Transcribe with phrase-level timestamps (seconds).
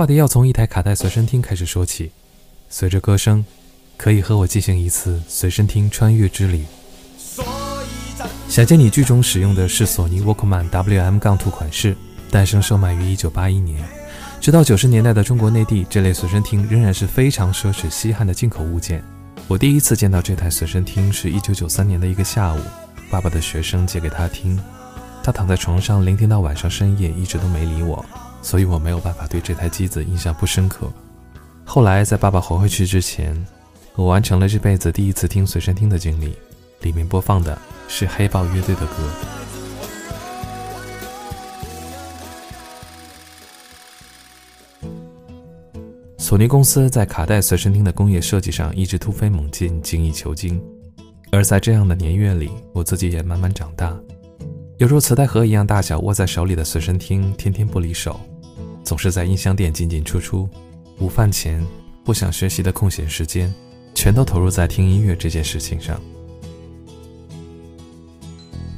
[0.00, 2.10] 话题要从一台卡带随身听开始说起。
[2.70, 3.44] 随着歌声，
[3.98, 6.64] 可以和我进行一次随身听穿越之旅。
[8.48, 11.94] 想见你剧中使用的是索尼 Walkman WM-2 款式，
[12.30, 13.86] 诞生售卖于1981年。
[14.40, 19.04] 直到90年代的中国内地，这类随身听仍然是非常奢侈稀罕的进口物件。
[19.48, 22.58] 我第一次见到这台随身听是一九九三年的一个下午，
[23.10, 24.58] 爸爸的学生借给他听，
[25.22, 28.02] 他躺在床上聆听到晚上深夜，一直都没理我，
[28.42, 30.90] 所以我没有办法对这台机子印象不深刻。
[31.64, 33.36] 后来在爸爸活回去之前，
[33.94, 36.34] 我完成了这辈子第一次听随身听的经历，
[36.80, 37.56] 里面播放的。
[37.92, 39.10] 是黑豹乐队的歌。
[46.16, 50.62] 索尼公司在卡带随身听的工业设计上一直突飞猛进，精益求精。
[51.32, 53.98] 而在这样的年月里，我自己也慢慢长大。
[54.80, 58.18] 有如磁带盒一样大小握在手里的随身听，天天不离手，
[58.82, 60.48] 总是在音箱店进进出出。
[61.00, 61.62] 午饭前，
[62.02, 63.54] 不想学习的空闲时间，
[63.94, 66.00] 全都投入在听音乐这件事情上。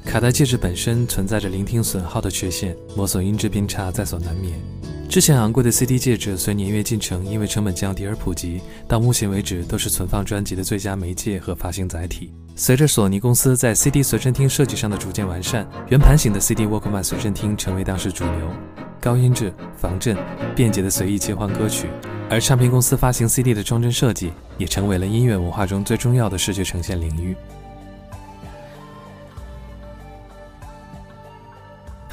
[0.05, 4.61] 卡带介质本身存在着聆听损耗的缺陷，磨损音质偏差在所难免。
[5.13, 12.33] 之前昂贵的 CD 介质随年月进程因为成本降低而普及，到目前为止都是存放专辑的最佳媒介和发行载体。
[12.57, 18.51] 随着索尼公司在 CD 随身听设计上的逐渐完善，圆盘型的 CD Walkman 随身听成为当时主流，
[19.03, 20.17] 高音质、防震、
[20.57, 21.89] 便捷的随意切换歌曲。
[22.31, 27.37] 而唱片公司发行 CD 的装帧设计也成为了音乐文化中最重要的视觉呈现领域。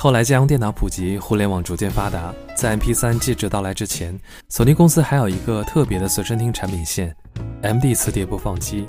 [0.02, 2.34] 后来，家用电脑普及，互联网逐渐发达。
[2.56, 7.14] 在 MP3 介质到来之前，索尼公司还有一个特别的随身听产品线
[7.62, 8.88] ——MD 磁碟播放机，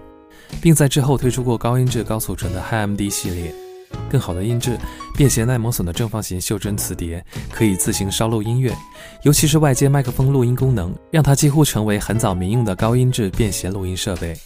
[0.62, 3.52] 并在之后推出过高音质、高储存的 HiMD 系列。
[4.08, 4.78] 更好的音质、
[5.16, 8.72] 便携耐磨损的正方形袖珍磁碟，可以自行烧录音乐，
[9.24, 14.38] 尤其是外接麦克风录音功能，让它几乎成为很早民用的高音质便携录音设备。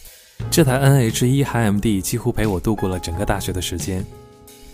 [0.49, 4.03] 这台 NH1 HiMD 几乎陪我度过了整个大学的时间。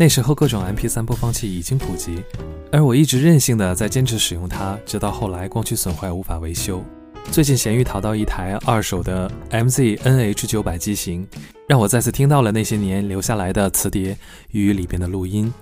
[0.01, 2.23] 那时候各种 MP3 播放器已经普及，
[2.71, 6.83] 而我一直任性的在坚持使用它，直到后来光驱损坏无法维修。
[7.31, 11.27] 最近闲鱼淘到一台二手的 MZ NH900 机型，
[11.69, 14.17] 让我再次听到了那些年留下来的磁碟
[14.49, 15.53] 与里边的录音。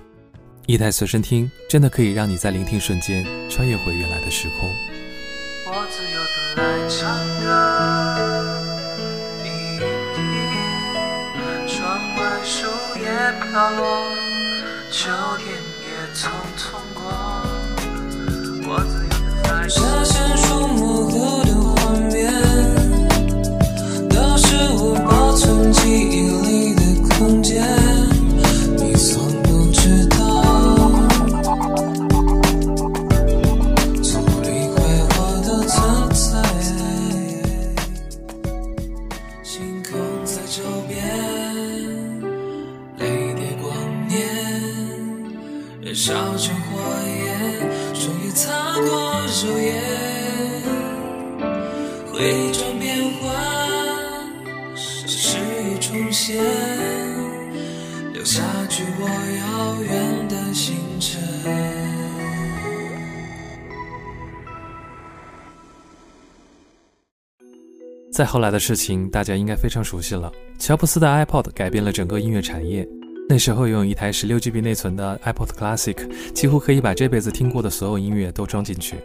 [0.68, 4.70] 一台随身听真的可以让你在聆听瞬间穿越回原来的时空。
[5.66, 6.22] 我自由
[6.56, 7.14] 的来唱
[7.44, 7.50] 歌。
[11.68, 12.68] 窗外树
[13.02, 13.06] 叶
[13.52, 14.08] 飘落，
[14.92, 16.80] 秋天也匆匆
[45.90, 47.60] 燃烧成火焰
[47.96, 49.74] 终于擦过树叶
[52.14, 56.38] 伪装变幻是实与重现
[58.14, 61.20] 留下距我遥远的星辰
[68.14, 70.32] 再后来的事情大家应该非常熟悉了。
[70.60, 72.99] 乔布斯的 ipod 改变了整个音乐产业。
[73.32, 75.96] 那时候拥有一台 16GB 内存的 iPod Classic，
[76.34, 78.96] 几乎可以把这辈子听过的所有音乐都装进去。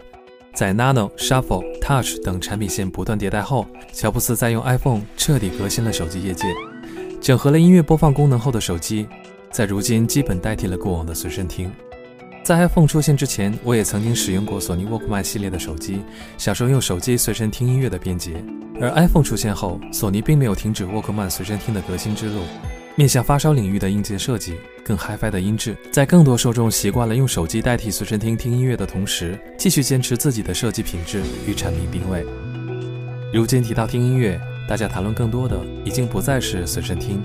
[0.55, 6.47] 在 Nano、Shuffle、Touch 等产品线不断迭代后，乔布斯在用 iPhone 彻底革新了手机业界。
[7.21, 9.07] 整合了音乐播放功能后的手机，
[9.51, 11.71] 在如今基本代替了过往的随身听。
[12.43, 16.01] 在 iPhone 出现之前，我也曾经使用过索尼 Walkman 系列的手机，
[16.39, 18.43] 享受用手机随身听音乐的便捷。
[18.81, 22.41] 而 iPhone 出现后，索尼并没有停止 Walkman 随身听的革新之路，
[22.97, 32.25] 面向发烧领域的硬件设计，更 HiFi 的音质，在更多受众习惯了用手机代替随身听听音乐的同时，继续坚持自己的设计品质与产品定位。
[33.33, 37.21] 如今提到听音乐，大家谈论更多的已经不再是随身听，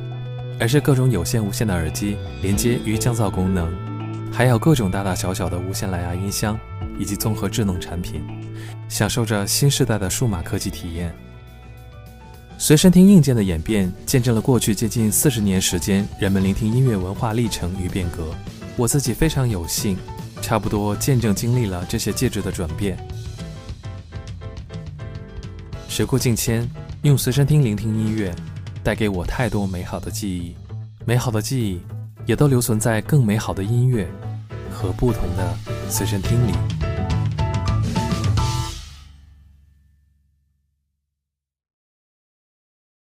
[0.60, 3.72] 而是各种有线、无线的耳机连接与降噪功能。
[4.31, 6.60] 还有各种大大小小的无线蓝牙音箱，
[6.98, 8.24] 以及综合智能产品，
[8.88, 11.15] 享受着新时代的数码科技体验。
[12.61, 18.35] 随身听硬件的演变，见证了过去接近四十年时间人们聆听音乐文化历程与变革。
[18.75, 19.97] 我自己非常有幸，
[20.41, 22.97] 差不多见证经历了这些介质的转变。
[25.88, 26.69] 时过境迁，
[27.03, 28.35] 用随身听聆听音乐，
[28.83, 30.53] 带给我太多美好的记忆，
[31.05, 31.79] 美好的记忆。
[32.25, 34.07] 也都留存在更美好的音乐
[34.71, 35.57] 和不同的
[35.89, 36.78] 随身听里。